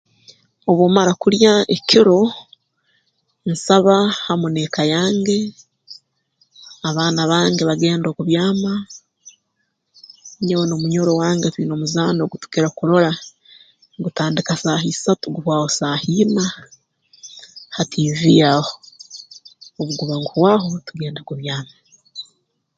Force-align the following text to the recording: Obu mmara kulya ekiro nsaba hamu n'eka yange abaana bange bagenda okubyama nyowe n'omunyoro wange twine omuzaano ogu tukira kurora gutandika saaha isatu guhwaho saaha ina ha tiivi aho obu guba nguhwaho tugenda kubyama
Obu 0.69 0.83
mmara 0.87 1.13
kulya 1.21 1.53
ekiro 1.75 2.19
nsaba 3.51 3.95
hamu 4.25 4.47
n'eka 4.51 4.81
yange 4.93 5.39
abaana 6.87 7.21
bange 7.31 7.61
bagenda 7.69 8.07
okubyama 8.09 8.73
nyowe 10.45 10.65
n'omunyoro 10.67 11.11
wange 11.21 11.47
twine 11.53 11.73
omuzaano 11.75 12.19
ogu 12.21 12.35
tukira 12.41 12.69
kurora 12.77 13.11
gutandika 14.03 14.53
saaha 14.61 14.85
isatu 14.93 15.25
guhwaho 15.35 15.67
saaha 15.77 16.05
ina 16.21 16.45
ha 17.73 17.81
tiivi 17.91 18.33
aho 18.51 18.65
obu 19.79 19.91
guba 19.99 20.15
nguhwaho 20.21 20.67
tugenda 20.87 21.19
kubyama 21.27 21.73